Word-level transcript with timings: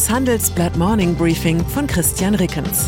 Das 0.00 0.08
Handelsblatt 0.08 0.78
Morning 0.78 1.14
Briefing 1.14 1.62
von 1.62 1.86
Christian 1.86 2.34
Rickens. 2.34 2.86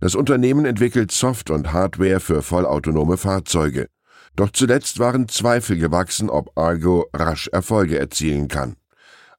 Das 0.00 0.14
Unternehmen 0.14 0.64
entwickelt 0.64 1.10
Soft- 1.10 1.50
und 1.50 1.72
Hardware 1.72 2.20
für 2.20 2.42
vollautonome 2.42 3.16
Fahrzeuge. 3.16 3.88
Doch 4.36 4.50
zuletzt 4.50 5.00
waren 5.00 5.28
Zweifel 5.28 5.76
gewachsen, 5.76 6.30
ob 6.30 6.56
Argo 6.56 7.06
rasch 7.12 7.48
Erfolge 7.48 7.98
erzielen 7.98 8.46
kann. 8.46 8.76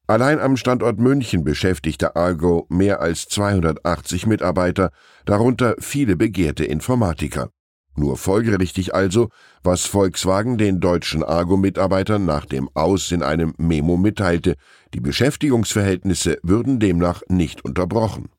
Allein 0.08 0.40
am 0.40 0.58
Standort 0.58 1.00
München 1.00 1.44
beschäftigte 1.44 2.16
Argo 2.16 2.66
mehr 2.68 3.00
als 3.00 3.28
280 3.28 4.26
Mitarbeiter, 4.26 4.92
darunter 5.26 5.76
viele 5.80 6.18
begehrte 6.18 6.66
Informatiker. 6.66 7.52
Nur 7.96 8.18
folgerichtig 8.18 8.94
also, 8.94 9.30
was 9.64 9.86
Volkswagen 9.86 10.58
den 10.58 10.80
deutschen 10.80 11.24
Argo-Mitarbeitern 11.24 12.26
nach 12.26 12.46
dem 12.46 12.70
Aus 12.74 13.12
in 13.12 13.24
einem 13.24 13.54
Memo 13.58 13.98
mitteilte, 13.98 14.56
die 14.94 15.00
Beschäftigungsverhältnisse 15.00 16.40
würden 16.44 16.80
demnach 16.80 17.22
nicht 17.30 17.64
unterbrochen. 17.64 18.30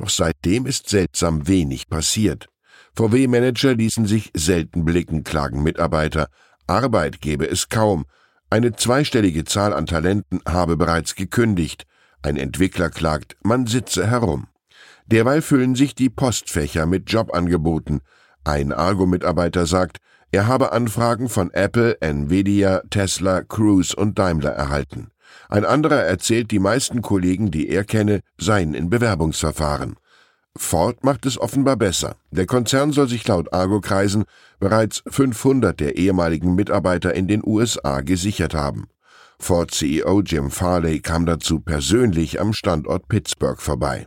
Doch 0.00 0.08
seitdem 0.08 0.64
ist 0.64 0.88
seltsam 0.88 1.46
wenig 1.46 1.90
passiert. 1.90 2.48
VW-Manager 2.96 3.74
ließen 3.74 4.06
sich 4.06 4.30
selten 4.34 4.86
blicken, 4.86 5.24
klagen 5.24 5.62
Mitarbeiter. 5.62 6.28
Arbeit 6.66 7.20
gebe 7.20 7.46
es 7.46 7.68
kaum. 7.68 8.06
Eine 8.48 8.74
zweistellige 8.74 9.44
Zahl 9.44 9.74
an 9.74 9.84
Talenten 9.84 10.40
habe 10.48 10.78
bereits 10.78 11.16
gekündigt. 11.16 11.84
Ein 12.22 12.38
Entwickler 12.38 12.88
klagt, 12.88 13.36
man 13.42 13.66
sitze 13.66 14.06
herum. 14.06 14.46
Derweil 15.04 15.42
füllen 15.42 15.74
sich 15.74 15.94
die 15.94 16.08
Postfächer 16.08 16.86
mit 16.86 17.10
Jobangeboten. 17.10 18.00
Ein 18.42 18.72
Argo-Mitarbeiter 18.72 19.66
sagt, 19.66 19.98
er 20.32 20.46
habe 20.46 20.72
Anfragen 20.72 21.28
von 21.28 21.50
Apple, 21.50 22.00
Nvidia, 22.00 22.80
Tesla, 22.88 23.42
Cruise 23.42 23.94
und 23.94 24.18
Daimler 24.18 24.52
erhalten. 24.52 25.10
Ein 25.48 25.64
anderer 25.64 26.02
erzählt, 26.02 26.50
die 26.50 26.58
meisten 26.58 27.02
Kollegen, 27.02 27.50
die 27.50 27.68
er 27.68 27.84
kenne, 27.84 28.20
seien 28.38 28.74
in 28.74 28.90
Bewerbungsverfahren. 28.90 29.96
Ford 30.56 31.04
macht 31.04 31.26
es 31.26 31.38
offenbar 31.38 31.76
besser. 31.76 32.16
Der 32.30 32.46
Konzern 32.46 32.92
soll 32.92 33.08
sich 33.08 33.26
laut 33.26 33.52
Argo-Kreisen 33.52 34.24
bereits 34.58 35.02
500 35.06 35.78
der 35.78 35.96
ehemaligen 35.96 36.54
Mitarbeiter 36.54 37.14
in 37.14 37.28
den 37.28 37.42
USA 37.44 38.00
gesichert 38.00 38.54
haben. 38.54 38.88
Ford-CEO 39.38 40.20
Jim 40.22 40.50
Farley 40.50 41.00
kam 41.00 41.24
dazu 41.24 41.60
persönlich 41.60 42.40
am 42.40 42.52
Standort 42.52 43.08
Pittsburgh 43.08 43.60
vorbei. 43.60 44.06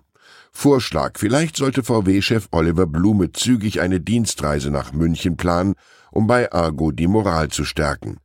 Vorschlag, 0.51 1.17
vielleicht 1.17 1.57
sollte 1.57 1.83
VW-Chef 1.83 2.47
Oliver 2.51 2.85
Blume 2.85 3.31
zügig 3.31 3.81
eine 3.81 3.99
Dienstreise 3.99 4.69
nach 4.69 4.93
München 4.93 5.35
planen, 5.35 5.73
um 6.11 6.27
bei 6.27 6.51
Argo 6.51 6.91
die 6.91 7.07
Moral 7.07 7.49
zu 7.49 7.65
stärken. 7.65 8.17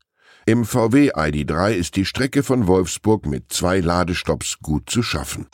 Im 0.48 0.64
VW 0.64 1.12
ID3 1.12 1.74
ist 1.74 1.94
die 1.96 2.06
Strecke 2.06 2.42
von 2.42 2.66
Wolfsburg 2.66 3.26
mit 3.26 3.52
zwei 3.52 3.80
Ladestopps 3.80 4.60
gut 4.62 4.88
zu 4.88 5.02
schaffen. 5.02 5.46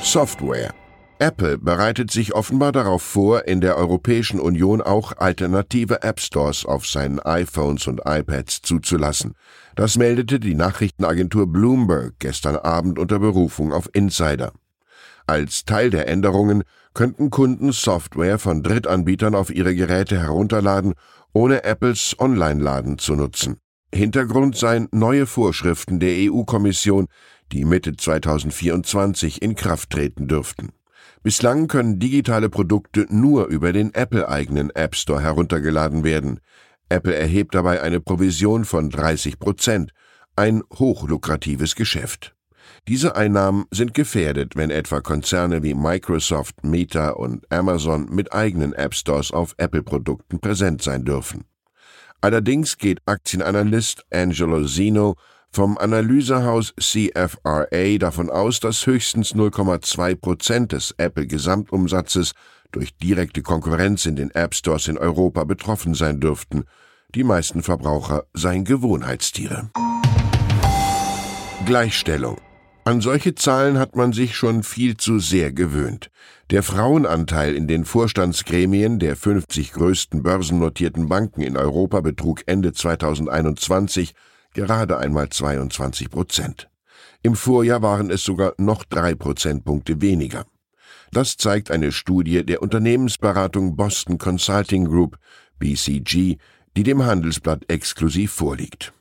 Software 0.00 0.72
Apple 1.18 1.58
bereitet 1.58 2.12
sich 2.12 2.32
offenbar 2.32 2.70
darauf 2.70 3.02
vor, 3.02 3.48
in 3.48 3.60
der 3.60 3.76
Europäischen 3.76 4.38
Union 4.38 4.80
auch 4.80 5.16
alternative 5.16 6.04
App 6.04 6.20
Stores 6.20 6.64
auf 6.64 6.86
seinen 6.86 7.18
iPhones 7.18 7.88
und 7.88 8.02
iPads 8.04 8.62
zuzulassen. 8.62 9.34
Das 9.74 9.98
meldete 9.98 10.38
die 10.38 10.54
Nachrichtenagentur 10.54 11.48
Bloomberg 11.48 12.14
gestern 12.20 12.54
Abend 12.54 13.00
unter 13.00 13.18
Berufung 13.18 13.72
auf 13.72 13.90
Insider. 13.94 14.52
Als 15.26 15.64
Teil 15.64 15.90
der 15.90 16.06
Änderungen 16.06 16.62
könnten 16.94 17.30
Kunden 17.30 17.72
Software 17.72 18.38
von 18.38 18.62
Drittanbietern 18.62 19.34
auf 19.34 19.50
ihre 19.50 19.74
Geräte 19.74 20.20
herunterladen, 20.20 20.94
ohne 21.32 21.64
Apples 21.64 22.16
Online-Laden 22.18 22.98
zu 22.98 23.14
nutzen. 23.14 23.58
Hintergrund 23.94 24.56
seien 24.56 24.88
neue 24.92 25.26
Vorschriften 25.26 25.98
der 26.00 26.30
EU-Kommission, 26.30 27.08
die 27.52 27.64
Mitte 27.64 27.96
2024 27.96 29.40
in 29.40 29.54
Kraft 29.54 29.90
treten 29.90 30.28
dürften. 30.28 30.70
Bislang 31.22 31.66
können 31.66 31.98
digitale 31.98 32.48
Produkte 32.48 33.06
nur 33.08 33.46
über 33.46 33.72
den 33.72 33.92
Apple-eigenen 33.94 34.70
App 34.70 34.94
Store 34.94 35.20
heruntergeladen 35.20 36.04
werden. 36.04 36.40
Apple 36.88 37.14
erhebt 37.14 37.54
dabei 37.54 37.82
eine 37.82 38.00
Provision 38.00 38.64
von 38.64 38.90
30 38.90 39.38
Prozent, 39.38 39.92
ein 40.36 40.62
hochlukratives 40.78 41.74
Geschäft. 41.74 42.34
Diese 42.88 43.16
Einnahmen 43.16 43.66
sind 43.70 43.92
gefährdet, 43.92 44.56
wenn 44.56 44.70
etwa 44.70 45.02
Konzerne 45.02 45.62
wie 45.62 45.74
Microsoft, 45.74 46.64
Meta 46.64 47.10
und 47.10 47.44
Amazon 47.52 48.08
mit 48.10 48.32
eigenen 48.32 48.72
App 48.72 48.94
Stores 48.94 49.30
auf 49.30 49.54
Apple-Produkten 49.58 50.40
präsent 50.40 50.80
sein 50.80 51.04
dürfen. 51.04 51.44
Allerdings 52.22 52.78
geht 52.78 53.02
Aktienanalyst 53.04 54.06
Angelo 54.10 54.64
Zeno 54.64 55.16
vom 55.50 55.76
Analysehaus 55.76 56.72
CFRA 56.80 57.98
davon 57.98 58.30
aus, 58.30 58.58
dass 58.58 58.86
höchstens 58.86 59.34
0,2 59.34 60.16
Prozent 60.16 60.72
des 60.72 60.94
Apple-Gesamtumsatzes 60.96 62.32
durch 62.72 62.96
direkte 62.96 63.42
Konkurrenz 63.42 64.06
in 64.06 64.16
den 64.16 64.30
App 64.30 64.54
Stores 64.54 64.88
in 64.88 64.96
Europa 64.96 65.44
betroffen 65.44 65.92
sein 65.92 66.20
dürften. 66.20 66.64
Die 67.14 67.24
meisten 67.24 67.62
Verbraucher 67.62 68.24
seien 68.32 68.64
Gewohnheitstiere. 68.64 69.68
Gleichstellung 71.66 72.38
an 72.88 73.02
solche 73.02 73.34
Zahlen 73.34 73.78
hat 73.78 73.96
man 73.96 74.14
sich 74.14 74.34
schon 74.34 74.62
viel 74.62 74.96
zu 74.96 75.18
sehr 75.18 75.52
gewöhnt. 75.52 76.10
Der 76.48 76.62
Frauenanteil 76.62 77.54
in 77.54 77.68
den 77.68 77.84
Vorstandsgremien 77.84 78.98
der 78.98 79.14
50 79.14 79.72
größten 79.72 80.22
börsennotierten 80.22 81.06
Banken 81.06 81.42
in 81.42 81.58
Europa 81.58 82.00
betrug 82.00 82.44
Ende 82.46 82.72
2021 82.72 84.14
gerade 84.54 84.96
einmal 84.96 85.28
22 85.28 86.08
Prozent. 86.08 86.70
Im 87.22 87.36
Vorjahr 87.36 87.82
waren 87.82 88.08
es 88.08 88.24
sogar 88.24 88.54
noch 88.56 88.84
drei 88.84 89.14
Prozentpunkte 89.14 90.00
weniger. 90.00 90.46
Das 91.12 91.36
zeigt 91.36 91.70
eine 91.70 91.92
Studie 91.92 92.42
der 92.42 92.62
Unternehmensberatung 92.62 93.76
Boston 93.76 94.16
Consulting 94.16 94.86
Group, 94.86 95.18
BCG, 95.58 96.38
die 96.74 96.82
dem 96.84 97.04
Handelsblatt 97.04 97.66
exklusiv 97.68 98.32
vorliegt. 98.32 98.94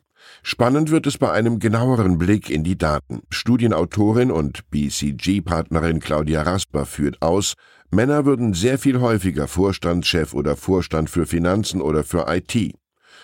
Spannend 0.50 0.92
wird 0.92 1.06
es 1.08 1.18
bei 1.18 1.30
einem 1.30 1.60
genaueren 1.60 2.18
Blick 2.18 2.50
in 2.50 2.64
die 2.64 2.78
Daten. 2.78 3.22
Studienautorin 3.30 4.32
und 4.32 4.62
BCG-Partnerin 4.72 6.00
Claudia 6.00 6.44
Rasper 6.44 6.86
führt 6.86 7.22
aus, 7.22 7.56
Männer 7.92 8.24
würden 8.24 8.54
sehr 8.54 8.80
viel 8.80 9.02
häufiger 9.02 9.50
Vorstandschef 9.50 10.34
oder 10.34 10.56
Vorstand 10.56 11.10
für 11.10 11.26
Finanzen 11.26 11.82
oder 11.82 12.06
für 12.06 12.28
IT. 12.30 12.74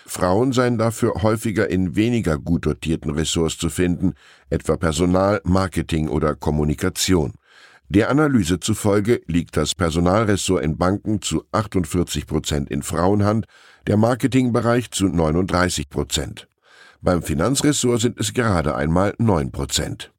Frauen 0.04 0.52
seien 0.52 0.76
dafür 0.76 1.14
häufiger 1.22 1.70
in 1.70 1.96
weniger 1.96 2.36
gut 2.36 2.66
dotierten 2.66 3.12
Ressorts 3.12 3.56
zu 3.56 3.70
finden, 3.70 4.12
etwa 4.50 4.76
Personal, 4.76 5.40
Marketing 5.44 6.10
oder 6.10 6.34
Kommunikation. 6.34 7.32
Der 7.88 8.10
Analyse 8.10 8.60
zufolge 8.60 9.22
liegt 9.28 9.56
das 9.56 9.74
Personalressort 9.74 10.62
in 10.62 10.76
Banken 10.76 11.22
zu 11.22 11.44
48 11.52 12.26
Prozent 12.26 12.70
in 12.70 12.82
Frauenhand, 12.82 13.46
der 13.86 13.96
Marketingbereich 13.96 14.90
zu 14.90 15.08
39 15.08 15.88
Prozent. 15.88 16.48
Beim 17.04 17.22
Finanzressort 17.22 18.00
sind 18.00 18.18
es 18.18 18.32
gerade 18.32 18.74
einmal 18.74 19.12
9 19.18 19.52
Prozent. 19.52 20.10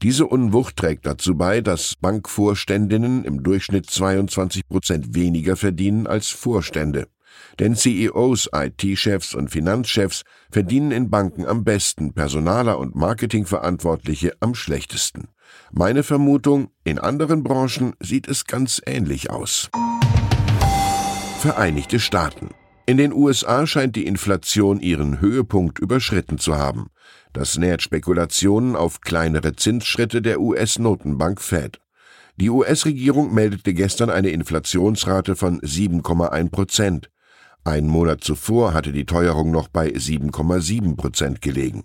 Diese 0.00 0.26
Unwucht 0.26 0.76
trägt 0.76 1.04
dazu 1.04 1.36
bei, 1.36 1.60
dass 1.60 1.96
Bankvorständinnen 2.00 3.26
im 3.26 3.42
Durchschnitt 3.42 3.90
22 3.90 4.66
Prozent 4.66 5.14
weniger 5.14 5.56
verdienen 5.56 6.06
als 6.06 6.30
Vorstände. 6.30 7.08
Denn 7.58 7.76
CEOs, 7.76 8.48
IT-Chefs 8.54 9.34
und 9.34 9.50
Finanzchefs 9.50 10.22
verdienen 10.50 10.92
in 10.92 11.10
Banken 11.10 11.44
am 11.44 11.62
besten, 11.62 12.14
Personaler 12.14 12.78
und 12.78 12.94
Marketingverantwortliche 12.94 14.32
am 14.40 14.54
schlechtesten. 14.54 15.28
Meine 15.72 16.02
Vermutung, 16.02 16.70
in 16.84 16.98
anderen 16.98 17.42
Branchen 17.42 17.92
sieht 18.00 18.28
es 18.28 18.46
ganz 18.46 18.80
ähnlich 18.86 19.28
aus. 19.28 19.68
Vereinigte 21.40 22.00
Staaten. 22.00 22.48
In 22.90 22.96
den 22.96 23.12
USA 23.12 23.68
scheint 23.68 23.94
die 23.94 24.04
Inflation 24.04 24.80
ihren 24.80 25.20
Höhepunkt 25.20 25.78
überschritten 25.78 26.38
zu 26.38 26.58
haben. 26.58 26.90
Das 27.32 27.56
nährt 27.56 27.82
Spekulationen 27.82 28.74
auf 28.74 29.00
kleinere 29.00 29.54
Zinsschritte 29.54 30.20
der 30.20 30.40
US-Notenbank 30.40 31.40
Fed. 31.40 31.78
Die 32.34 32.50
US-Regierung 32.50 33.32
meldete 33.32 33.74
gestern 33.74 34.10
eine 34.10 34.30
Inflationsrate 34.30 35.36
von 35.36 35.60
7,1 35.60 36.50
Prozent. 36.50 37.10
Einen 37.62 37.86
Monat 37.86 38.24
zuvor 38.24 38.74
hatte 38.74 38.90
die 38.90 39.06
Teuerung 39.06 39.52
noch 39.52 39.68
bei 39.68 39.86
7,7 39.90 40.96
Prozent 40.96 41.40
gelegen. 41.42 41.84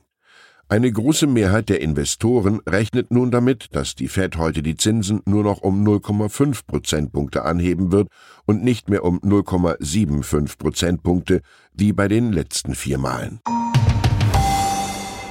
Eine 0.68 0.92
große 0.92 1.28
Mehrheit 1.28 1.70
der 1.70 1.80
Investoren 1.80 2.60
rechnet 2.68 3.12
nun 3.12 3.30
damit, 3.30 3.68
dass 3.76 3.94
die 3.94 4.08
Fed 4.08 4.36
heute 4.38 4.64
die 4.64 4.76
Zinsen 4.76 5.22
nur 5.26 5.44
noch 5.44 5.62
um 5.62 5.86
0,5 5.86 6.62
Prozentpunkte 6.66 7.46
anheben 7.46 7.92
wird 7.92 8.08
und 8.46 8.64
nicht 8.64 8.90
mehr 8.90 9.04
um 9.04 9.20
0,75 9.20 10.58
Prozentpunkte 10.58 11.42
wie 11.76 11.94
bei 11.94 12.08
den 12.08 12.32
letzten 12.32 12.74
vier 12.74 12.98
Malen. 12.98 13.42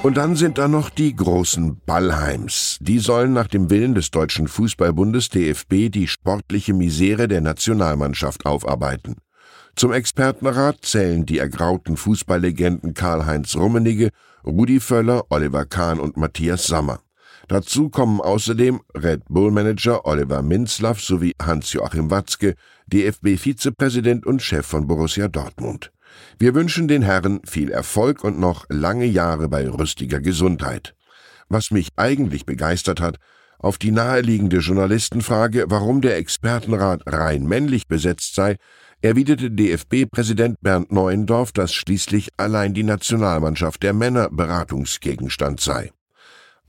Und 0.03 0.15
dann 0.15 0.37
sind 0.37 0.57
da 0.57 0.69
noch 0.69 0.89
die 0.89 1.13
großen 1.13 1.81
Ballheims. 1.85 2.77
Die 2.79 2.99
sollen 2.99 3.33
nach 3.33 3.47
dem 3.47 3.69
Willen 3.69 3.93
des 3.93 4.11
Deutschen 4.11 4.47
Fußballbundes 4.47 5.29
DFB 5.29 5.89
die 5.89 6.07
sportliche 6.07 6.73
Misere 6.73 7.27
der 7.27 7.41
Nationalmannschaft 7.41 8.45
aufarbeiten. 8.45 9.15
Zum 9.75 9.91
Expertenrat 9.91 10.77
zählen 10.83 11.25
die 11.25 11.39
ergrauten 11.39 11.97
Fußballlegenden 11.97 12.93
Karl-Heinz 12.93 13.57
Rummenigge, 13.57 14.11
Rudi 14.45 14.79
Völler, 14.79 15.25
Oliver 15.29 15.65
Kahn 15.65 15.99
und 15.99 16.17
Matthias 16.17 16.67
Sammer. 16.67 16.99
Dazu 17.47 17.89
kommen 17.89 18.21
außerdem 18.21 18.81
Red 18.95 19.23
Bull-Manager 19.27 20.05
Oliver 20.05 20.41
Minzlaff 20.41 21.01
sowie 21.01 21.33
Hans-Joachim 21.41 22.11
Watzke, 22.11 22.55
DFB-Vizepräsident 22.87 24.25
und 24.25 24.41
Chef 24.41 24.65
von 24.65 24.87
Borussia 24.87 25.27
Dortmund. 25.27 25.91
Wir 26.37 26.53
wünschen 26.53 26.87
den 26.87 27.01
Herren 27.01 27.41
viel 27.45 27.71
Erfolg 27.71 28.23
und 28.23 28.39
noch 28.39 28.65
lange 28.69 29.05
Jahre 29.05 29.49
bei 29.49 29.67
rüstiger 29.67 30.21
Gesundheit. 30.21 30.95
Was 31.49 31.71
mich 31.71 31.89
eigentlich 31.95 32.45
begeistert 32.45 33.01
hat, 33.01 33.17
auf 33.59 33.77
die 33.77 33.91
naheliegende 33.91 34.57
Journalistenfrage, 34.57 35.65
warum 35.69 36.01
der 36.01 36.17
Expertenrat 36.17 37.01
rein 37.07 37.45
männlich 37.45 37.87
besetzt 37.87 38.35
sei, 38.35 38.57
erwiderte 39.05 39.51
DFB-Präsident 39.51 40.57
Bernd 40.61 40.91
Neuendorf, 40.91 41.51
dass 41.51 41.71
schließlich 41.71 42.29
allein 42.37 42.73
die 42.73 42.81
Nationalmannschaft 42.81 43.83
der 43.83 43.93
Männer 43.93 44.29
Beratungsgegenstand 44.31 45.59
sei. 45.59 45.91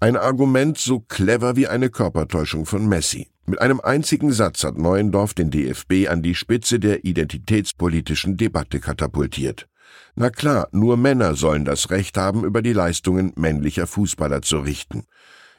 Ein 0.00 0.19
Argument 0.19 0.77
so 0.77 1.00
clever 1.00 1.56
wie 1.56 1.67
eine 1.67 1.88
Körpertäuschung 1.88 2.67
von 2.67 2.87
Messi. 2.87 3.29
Mit 3.47 3.62
einem 3.62 3.81
einzigen 3.81 4.33
Satz 4.33 4.65
hat 4.65 4.77
Neuendorf 4.77 5.33
den 5.33 5.50
DFB 5.50 6.09
an 6.11 6.21
die 6.21 6.35
Spitze 6.35 6.79
der 6.79 7.06
identitätspolitischen 7.06 8.37
Debatte 8.37 8.81
katapultiert. 8.81 9.67
Na 10.15 10.29
klar, 10.29 10.69
nur 10.73 10.99
Männer 10.99 11.37
sollen 11.37 11.65
das 11.65 11.91
Recht 11.91 12.19
haben, 12.19 12.44
über 12.44 12.61
die 12.61 12.75
Leistungen 12.75 13.33
männlicher 13.37 13.87
Fußballer 13.87 14.43
zu 14.43 14.59
richten. 14.59 15.05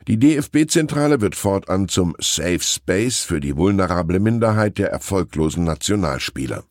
Die 0.05 0.19
DFB-Zentrale 0.19 1.21
wird 1.21 1.35
fortan 1.35 1.88
zum 1.88 2.15
Safe 2.19 2.59
Space 2.61 3.21
für 3.21 3.39
die 3.39 3.57
vulnerable 3.57 4.19
Minderheit 4.19 4.77
der 4.77 4.89
erfolglosen 4.91 5.63
Nationalspieler. 5.63 6.63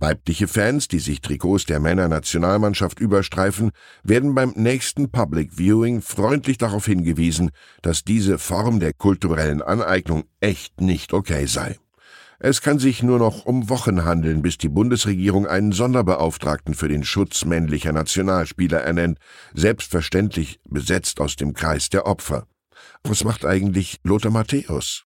Weibliche 0.00 0.46
Fans, 0.46 0.86
die 0.86 1.00
sich 1.00 1.20
Trikots 1.20 1.66
der 1.66 1.80
Männernationalmannschaft 1.80 3.00
überstreifen, 3.00 3.72
werden 4.04 4.34
beim 4.34 4.52
nächsten 4.54 5.10
Public 5.10 5.54
Viewing 5.54 6.02
freundlich 6.02 6.56
darauf 6.56 6.86
hingewiesen, 6.86 7.50
dass 7.82 8.04
diese 8.04 8.38
Form 8.38 8.78
der 8.78 8.92
kulturellen 8.92 9.60
Aneignung 9.60 10.24
echt 10.40 10.80
nicht 10.80 11.12
okay 11.12 11.46
sei. 11.46 11.76
Es 12.38 12.62
kann 12.62 12.78
sich 12.78 13.02
nur 13.02 13.18
noch 13.18 13.44
um 13.46 13.68
Wochen 13.68 14.04
handeln, 14.04 14.42
bis 14.42 14.58
die 14.58 14.68
Bundesregierung 14.68 15.48
einen 15.48 15.72
Sonderbeauftragten 15.72 16.74
für 16.74 16.86
den 16.86 17.02
Schutz 17.02 17.44
männlicher 17.44 17.92
Nationalspieler 17.92 18.78
ernennt, 18.78 19.18
selbstverständlich 19.54 20.60
besetzt 20.62 21.20
aus 21.20 21.34
dem 21.34 21.54
Kreis 21.54 21.88
der 21.88 22.06
Opfer. 22.06 22.46
Was 23.04 23.24
macht 23.24 23.44
eigentlich 23.44 24.00
Lothar 24.04 24.30
Matthäus? 24.30 25.04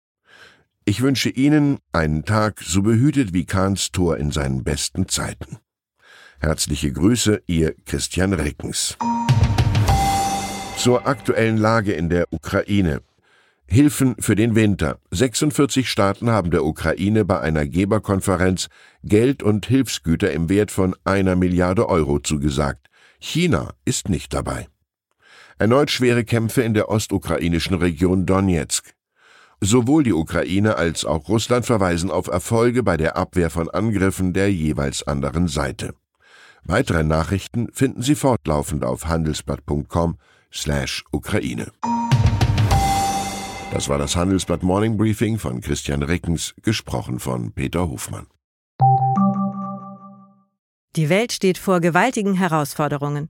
Ich 0.85 1.01
wünsche 1.01 1.29
Ihnen 1.29 1.79
einen 1.91 2.23
Tag 2.23 2.61
so 2.61 2.81
behütet 2.81 3.33
wie 3.33 3.45
Kahns 3.45 3.91
Tor 3.91 4.17
in 4.17 4.31
seinen 4.31 4.63
besten 4.63 5.09
Zeiten. 5.09 5.57
Herzliche 6.39 6.91
Grüße, 6.91 7.41
Ihr 7.47 7.75
Christian 7.85 8.33
Reckens. 8.33 8.97
Zur 10.77 11.07
aktuellen 11.07 11.57
Lage 11.57 11.93
in 11.93 12.09
der 12.09 12.31
Ukraine. 12.31 13.01
Hilfen 13.65 14.15
für 14.19 14.35
den 14.35 14.55
Winter. 14.55 14.99
46 15.11 15.89
Staaten 15.89 16.29
haben 16.29 16.51
der 16.51 16.63
Ukraine 16.63 17.25
bei 17.25 17.41
einer 17.41 17.65
Geberkonferenz 17.65 18.69
Geld 19.03 19.43
und 19.43 19.65
Hilfsgüter 19.65 20.31
im 20.31 20.47
Wert 20.47 20.71
von 20.71 20.95
einer 21.03 21.35
Milliarde 21.35 21.89
Euro 21.89 22.19
zugesagt. 22.19 22.87
China 23.19 23.73
ist 23.83 24.07
nicht 24.07 24.33
dabei. 24.33 24.67
Erneut 25.59 25.89
schwere 25.89 26.23
Kämpfe 26.23 26.61
in 26.61 26.75
der 26.75 26.89
ostukrainischen 26.89 27.75
Region 27.77 28.27
Donetsk. 28.27 28.93
Sowohl 29.59 30.03
die 30.03 30.13
Ukraine 30.13 30.75
als 30.75 31.03
auch 31.03 31.27
Russland 31.27 31.65
verweisen 31.65 32.11
auf 32.11 32.27
Erfolge 32.27 32.83
bei 32.83 32.95
der 32.95 33.17
Abwehr 33.17 33.49
von 33.49 33.67
Angriffen 33.67 34.33
der 34.33 34.53
jeweils 34.53 35.01
anderen 35.01 35.47
Seite. 35.47 35.95
Weitere 36.63 37.03
Nachrichten 37.03 37.69
finden 37.73 38.03
Sie 38.03 38.13
fortlaufend 38.13 38.83
auf 38.83 39.07
handelsblatt.com 39.07 40.17
slash 40.53 41.03
Ukraine. 41.11 41.71
Das 43.71 43.89
war 43.89 43.97
das 43.97 44.15
Handelsblatt 44.15 44.61
Morning 44.61 44.95
Briefing 44.95 45.39
von 45.39 45.61
Christian 45.61 46.03
Rickens, 46.03 46.53
gesprochen 46.61 47.19
von 47.19 47.51
Peter 47.51 47.89
Hofmann. 47.89 48.27
Die 50.95 51.09
Welt 51.09 51.31
steht 51.31 51.57
vor 51.57 51.79
gewaltigen 51.79 52.35
Herausforderungen. 52.35 53.29